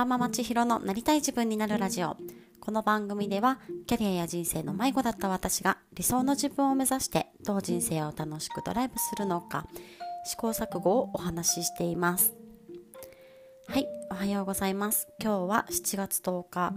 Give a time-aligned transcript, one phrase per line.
[0.00, 2.16] 柴間千尋のなりたい自分になるラジオ。
[2.58, 9.66] この番組ではキャリアや人生の迷子だった私が理想の自分を目指してどう人生を楽しくドライブするのか
[10.24, 12.32] 試行錯誤をお話ししています。
[13.68, 15.06] はいおはようございます。
[15.22, 16.72] 今日は7月10日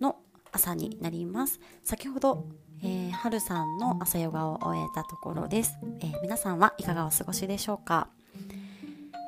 [0.00, 0.16] の
[0.50, 1.60] 朝になります。
[1.82, 2.46] 先ほど
[2.82, 8.08] えー、春さんの朝ヨガを終えたところです、えー、皆さんはいかがお過ごしでしょうか？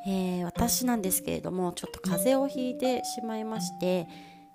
[0.06, 4.06] えー、私なんですけれどもちょっと風邪をひいてしまいまして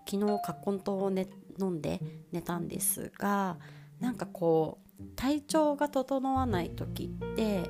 [0.10, 1.28] 昨日カッコン糖を、ね、
[1.60, 2.00] 飲んで
[2.32, 3.58] 寝たんですが
[4.00, 7.70] なんかこう体調が整わない時って、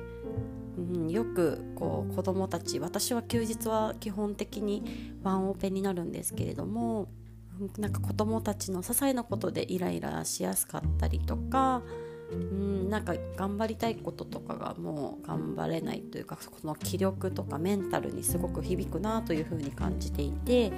[0.78, 7.08] うん、よくこう子供たち私は休日は基本的にワンオペになるんですけれども
[7.78, 11.82] なんか子供たちの些細なことでイライラしやすかったりとか
[12.32, 20.72] うんなんか頑張りたいこととかがもう頑張れないというかこの気力とかメンタルにすごく響くなというふうに感じていて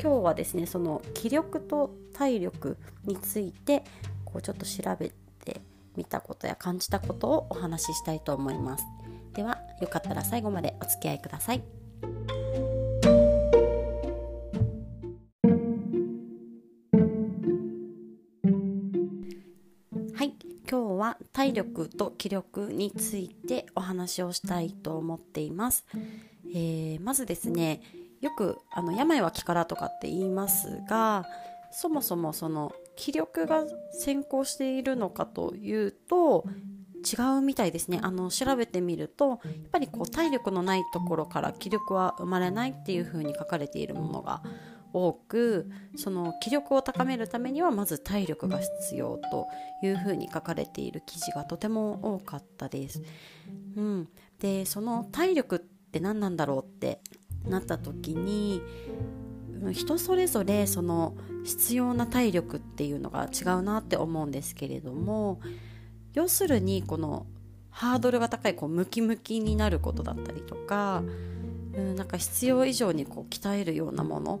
[0.00, 3.84] 今日はですねその気力と体力について
[4.24, 5.12] こうちょっと調べ
[5.44, 5.60] て
[5.96, 8.84] みたことや感じたことをお話ししたいと思います。
[9.34, 11.62] ではよかったら最後までお付き合いください。
[21.44, 25.84] 体力と気力についてお話をしたいと思っています。
[26.46, 27.82] えー、まずですね
[28.22, 31.26] よくあの病は気からとかって言いますが
[31.70, 36.46] そもそもその気力が先行しているのかというと
[37.04, 39.38] 違うみたいですねあの調べてみるとやっ
[39.72, 44.42] ぱりこう体力のないところから気力は生まれないっていうふうに書かれているものが
[44.94, 49.48] 多くその気力を高めるためにはまず体力が必要と
[49.82, 53.02] いうふうに書かれている記事がとても多かったです。
[53.76, 57.00] うん、でその体力って何なんだろうって
[57.44, 58.62] なった時に
[59.72, 65.40] 人それぞれその必要な体力っていうのが違うなって思うんですけれども
[66.12, 67.26] 要するにこの
[67.70, 71.02] ハードルが高いこうムキムキになることだったりとか、
[71.74, 74.40] うん、なんか必要以上にこう鍛えるようなもの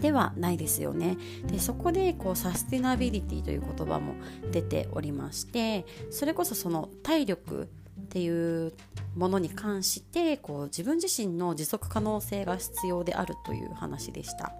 [0.00, 1.16] ではないですよね。
[1.46, 4.14] でそこでこうサステナビリティという言葉も
[4.52, 8.72] 出ておりましてそれこそその体力っていう
[9.16, 14.52] ものに関してこう自分自身の持続可能性が必要であるという話でした。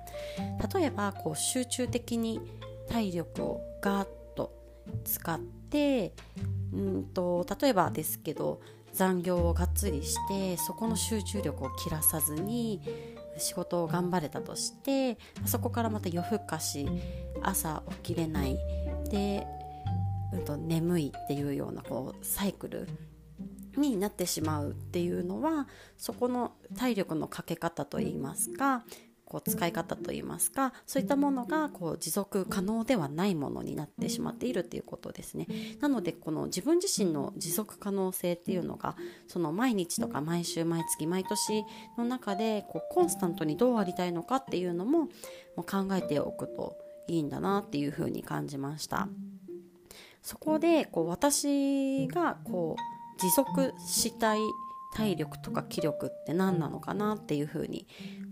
[0.74, 2.41] 例えばこう集中的に
[2.88, 4.53] 体力をガーッと
[5.04, 6.12] 使って
[6.72, 8.60] うんと例えばですけど
[8.92, 12.80] 残業をがっつりしてそこの集中力を切らさずに
[13.38, 16.88] 仕事を頑張れたとしてそこからまた夜更かし
[17.42, 18.58] 朝起きれない。
[19.10, 19.47] で、
[20.32, 22.88] うん、と眠いっていうようなこうサイクル
[23.76, 28.84] になってしまうっていうのはそこの体力のかけ方といいますか
[29.26, 35.47] こう使い方といいますかそういったものがこう持続可能ではないものになってしまっているっていうことですね。
[35.81, 41.65] なのでこの自分自身の持続可能性っていうのがその毎日とか毎週毎月毎年
[41.98, 45.09] の中でこうコンスタントにどうありたいのかっていうのもも
[45.59, 46.76] う考えておくと
[47.09, 49.09] いいんだなっていうふうに感じました。
[50.22, 54.41] そこでこう私がこう持続したい
[54.96, 57.86] 体力とか気力って何なのかなっていうふうに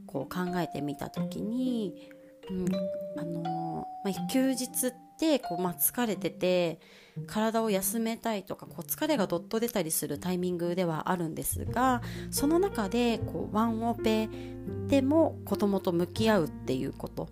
[0.06, 2.10] こう考えてみた時に、
[2.50, 6.80] うんあのまあ、休日ってこう、まあ、疲れてて
[7.26, 14.28] 体を休めたいとかこう疲れがどっと出たりするタイミングではあるんですがその中でこうワンオペ
[14.88, 17.28] でも子供と向き合うっていうこと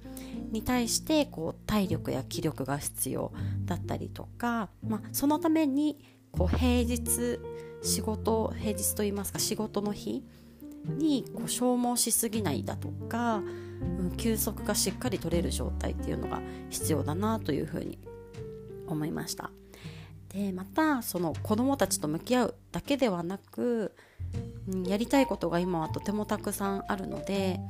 [0.50, 3.32] に対してこう体力や気力が必要
[3.64, 5.98] だったりとか、まあ、そのために
[6.30, 7.40] こう平日
[7.82, 10.22] 仕事平日といいますか仕事の日
[10.84, 13.40] にこう消耗しすぎないだとか、う
[14.04, 16.40] ん、休息がしっかり取れる状態っていうのが
[16.70, 17.98] 必要だなというふうに
[18.86, 19.50] 思いました。
[20.28, 23.94] でまたその子どもたちと向き合うだけではなく、
[24.68, 27.60] うん、やりたいことが今はとてもたくさんあるので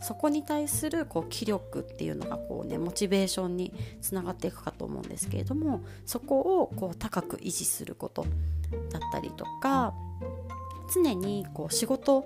[0.00, 8.24] そこに対するこう気力っていうのがこう、ね、モチベーションにつながっていくかと思うんですけれどもそこをこう高く維持すること
[8.90, 9.94] だったりとか
[10.92, 12.24] 常にこう仕事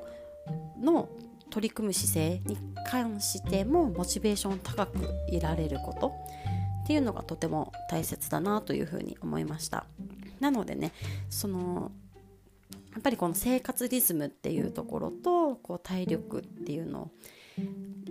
[0.81, 1.09] の
[1.51, 4.99] 取り組む姿勢に関してもモチベーション高く
[5.29, 6.15] いられること
[6.85, 9.87] っていうのがとても大切だなというふうに思いました。
[10.41, 10.93] なのでね
[11.31, 11.93] その
[12.95, 17.11] やっぱりこの生活リズムっていうところとこう体力っていうのを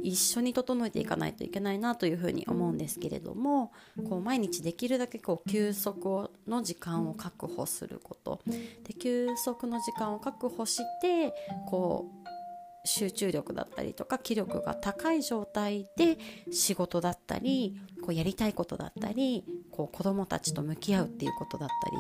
[0.02, 3.72] 一緒に整えていかないといけないなというふうに思うんですけれども
[4.10, 8.42] こう毎日できるだけこう休息の時間を確保すること。
[8.84, 11.34] で休息の時間を確保して
[11.68, 16.18] こう集中力だったりとか気力が高い状態で
[16.52, 21.98] 仕事だったりこうやりたいことだったりこう子どもたちと向き合うっていうことだったり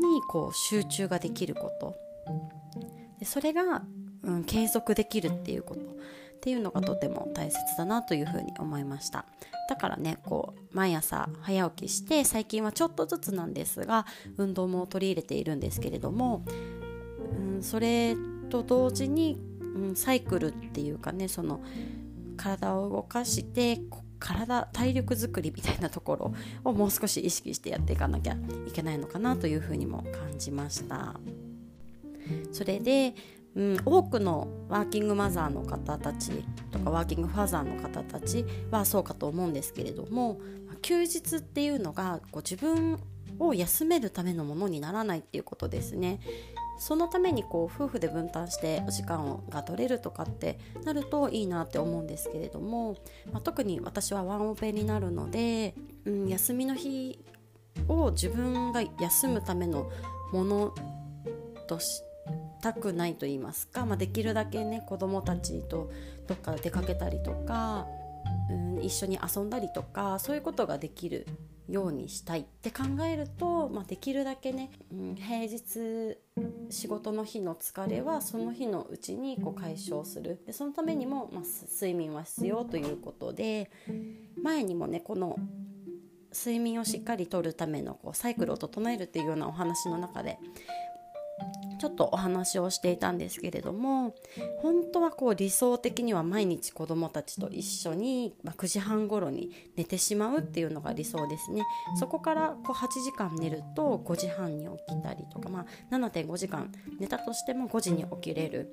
[0.00, 1.96] にこう集中ができること。
[3.18, 3.82] でそれが、
[4.22, 5.80] うん、継続できるっていうこと。
[5.80, 5.84] っ
[6.42, 9.26] ていうのがとても大切だなというふうに思いました。
[9.68, 14.06] だからねこう毎朝早起きして最近はちょっとずつなんですが
[14.36, 16.44] 運動も取り入れているんですけれども、
[17.38, 18.16] うん、それ
[18.50, 19.38] と同時に
[19.74, 21.62] うん、サイクルっていうかねその
[22.36, 23.80] 体を動かして
[24.22, 26.34] 体体力づくりみたいなところ
[26.64, 28.36] をもう少し意識してやっていかなきゃ
[28.66, 31.20] いけないのかなというふうにも感じました。
[32.52, 33.14] それで、
[33.56, 40.40] うん、多くのワーキングマザーの方たちとかワーキングファザーの方たちはそうかと思うんですけれども
[40.80, 42.98] 休日っていうのがこ自分
[43.38, 46.20] を休めるためのものにならないっていうことですね。
[46.82, 52.96] そのためにこう夫婦で分担してお時間が取れるとかってなるといいなって思うんですけれども、
[53.32, 57.24] まあ、特に私はワンオペになるので、うん、休みの日
[57.86, 59.92] を自分が休むための
[60.32, 60.74] もの
[61.68, 62.02] とし
[62.60, 65.92] たくないと言いますか、まあ、できるだけね子供たちと
[66.26, 67.86] どっか出かけたりとか、
[68.50, 71.28] うん、一緒に遊んだりとかそういうことができる
[71.68, 76.18] ようにしたいって考えると、まあ、できるだけね、うん、平日
[76.72, 80.42] 仕事の日の疲れはその日のうちにこう解消する。
[80.46, 83.70] でそのためにも、まあ、睡眠は必要ということで
[84.42, 85.38] 前にもねこの
[86.32, 90.38] 睡眠をしっかりとるためのこうサイクルを整えるっていうようなお話の中で
[91.82, 94.14] ちょっとお話をしていたんですけれども
[94.60, 101.64] 本当はこう理想的には毎日子どもたちと一緒に、まあ、9時半頃に寝てしまうっていうのが理想ですね
[101.98, 106.70] そこからこう8時間寝ると5時半に起きたりとか、まあ、7.5時間
[107.00, 108.70] 寝たとしても5時に起きれる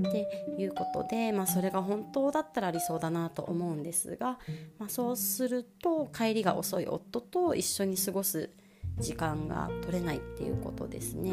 [0.00, 0.26] って
[0.58, 4.40] いうことで、まあ、それが本当だったら理想だなと思うんですが、
[4.80, 8.50] まあ、そうすると帰りが遅い夫と一緒に過ごす
[8.98, 11.30] 時間が取れないっていうことですね。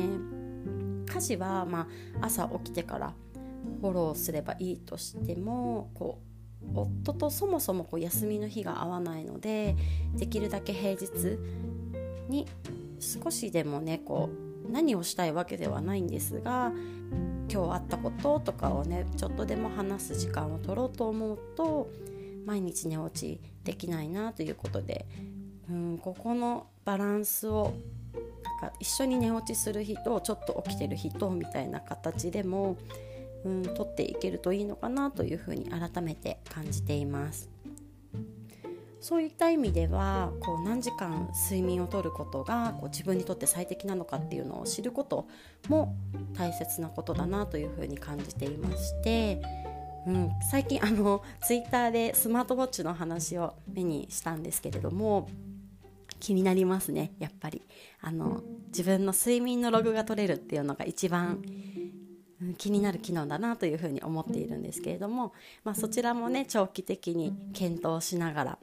[1.13, 1.87] 家事は、ま
[2.21, 3.13] あ、朝起きてから
[3.81, 9.75] フォローすればいいとしてもこう夫とそもそもこう休みの日が合わないので
[10.15, 11.37] できるだけ平日
[12.29, 12.47] に
[12.99, 14.29] 少しでもねこ
[14.67, 16.71] う何をしたいわけではないんですが
[17.51, 21.89] 今日あったこととかをねちょっとでも話す時間を取ろうと思うと
[22.45, 25.07] 毎日寝落ちできないなということで
[25.69, 27.73] うんここのバランスを
[28.59, 32.77] か一緒に寝落ちする日とちょっと起きてる日とみたいな形でも、
[33.45, 37.49] うん、取っていけるといいのかなというふうに改めて感じています。
[39.01, 45.27] そういった意味ではこう何時間睡眠をとることがこう自分にとって最適なのかっていうのを知ること
[45.69, 45.95] も
[46.33, 49.41] 大切なことだなというふうに感じていまして、
[50.05, 55.29] うん、最近あのツイッターでスマートウォッチの話を目にしたんですけれども
[56.19, 57.61] 気になりますねやっぱり
[58.01, 61.41] あの自分の睡眠のログが取れるっていうのが一番
[62.57, 65.33] 気になる機能だなというふうに思っているんですけれども、
[65.63, 68.59] まあ、そちらもね長期的に検討しながら、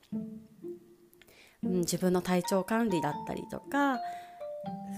[1.62, 3.98] うん、自分の体調管理だったりとか、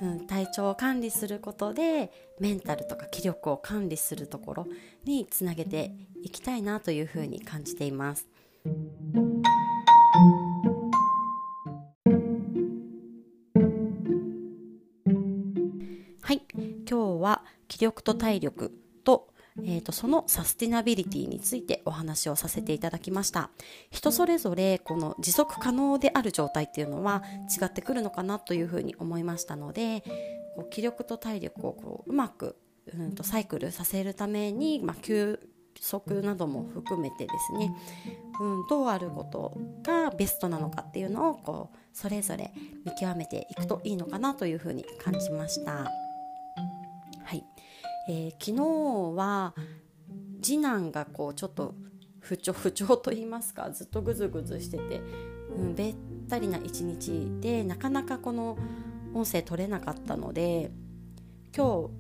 [0.03, 4.67] うん、体調を管理することでメンタルとか気力を管理するところ
[5.05, 8.29] につなげていきたいなというふうに感じています。
[16.29, 18.71] はい今日は気力と体力
[19.03, 19.29] と,、
[19.65, 23.49] えーと、そのサスティナビリティについてお話をさせていただきました
[23.91, 27.23] 人それぞれこの持続可能である状態っていうのは
[27.59, 30.05] 違ってくるのかなというふうに思いましたので
[30.55, 32.57] こう気力と体力をこううまく、
[32.95, 35.41] うんと、サイクルさせるために、まあ、休
[35.81, 37.75] 息なども含めてですね、
[38.39, 42.53] うん、どうあることがベストなのかっていうのをこうそれぞれ
[42.85, 45.91] 見極めていくといいのかなというふうに感じました。
[48.09, 49.55] えー、昨日は
[50.43, 51.75] 次男がこうちょっと
[52.21, 55.01] 不調不調と言いますかずっとぐずぐずしてて、
[55.55, 55.95] うん、べっ
[56.29, 58.57] たりな一日でなかなかこの
[59.13, 60.71] 音声取れなかったので
[61.55, 61.91] 今日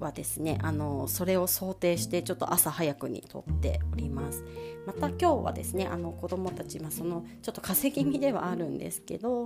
[0.00, 4.44] はですねあのそれを想定してちょっと朝早くに撮っております。
[4.86, 9.44] また今日はですねあの子供たち、まあ、そのちょっと稼ぎ身ではあるんですけど、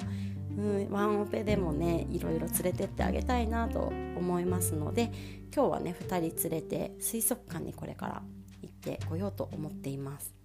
[0.56, 5.10] うん、ワンオペでもねいろいろ連れてってあげたいなと思いますので
[5.54, 8.22] 今日はね2人連れて水族館にこれから
[8.62, 10.41] 行ってこようと思っています。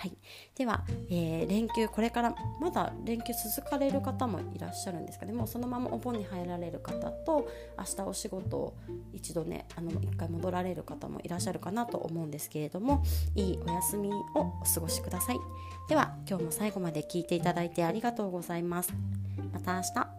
[0.00, 0.16] はい、
[0.56, 8.74] では、えー、連休これからまだ連休続かれる方もいらっしゃるんですかねもうそのままお盆に入られる方と明日お仕事を
[9.12, 13.04] 一度ねあの一回戻られる方もいらっしゃるかなと思うんですけれども
[13.34, 15.38] いいお休みをお過ごしください。
[15.90, 18.94] では今日も最後まで聞いていただいてありがとうございます。
[19.52, 20.09] また明日。